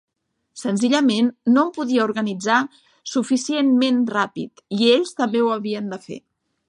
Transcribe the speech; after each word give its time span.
Senzillament 0.59 1.27
no 1.57 1.65
em 1.65 1.69
podia 1.75 2.03
organitzar 2.07 2.57
suficientment 3.13 4.01
ràpid, 4.15 4.65
i 4.79 4.93
ells 4.95 5.15
també 5.21 5.45
ho 5.45 5.53
havien 5.59 5.93
de 5.95 6.01
fer. 6.09 6.19